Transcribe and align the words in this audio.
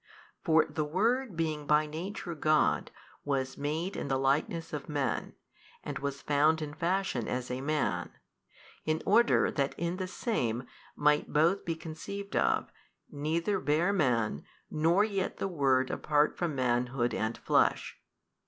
For 0.43 0.65
the 0.67 0.83
Word 0.83 1.37
being 1.37 1.67
by 1.67 1.85
Nature 1.85 2.33
God 2.33 2.89
was 3.23 3.55
made 3.55 3.95
in 3.95 4.07
the 4.07 4.17
likeness 4.17 4.73
of 4.73 4.89
men 4.89 5.35
and 5.83 5.99
was 5.99 6.23
found 6.23 6.59
in 6.59 6.73
fashion 6.73 7.27
as 7.27 7.51
a 7.51 7.61
Man, 7.61 8.11
in 8.83 9.03
order 9.05 9.51
that 9.51 9.75
in 9.77 9.97
the 9.97 10.07
Same 10.07 10.65
might 10.95 11.31
Both 11.31 11.65
be 11.65 11.75
conceived 11.75 12.35
of, 12.35 12.71
neither 13.11 13.59
bare 13.59 13.93
man 13.93 14.43
nor 14.71 15.03
yet 15.03 15.37
the 15.37 15.47
Word 15.47 15.91
apart 15.91 16.35
from 16.35 16.55
manhood 16.55 17.13
and 17.13 17.37
flesh. 17.37 17.99